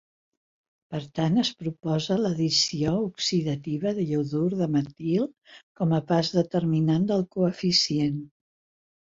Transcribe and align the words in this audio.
Per 0.93 1.01
tant, 1.17 1.35
es 1.41 1.51
proposa 1.59 2.17
l'addició 2.21 2.93
oxidativa 3.09 3.93
de 3.99 4.07
iodur 4.15 4.47
de 4.63 4.69
metil 4.79 5.29
com 5.83 5.95
a 5.99 6.03
pas 6.13 6.35
determinant 6.41 7.09
del 7.13 7.25
coeficient. 7.39 8.19